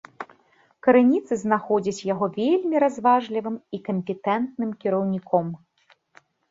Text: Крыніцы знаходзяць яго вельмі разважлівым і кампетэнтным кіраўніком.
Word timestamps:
Крыніцы 0.87 1.33
знаходзяць 1.43 2.01
яго 2.13 2.25
вельмі 2.39 2.75
разважлівым 2.85 3.55
і 3.79 3.83
кампетэнтным 3.91 4.69
кіраўніком. 4.85 5.47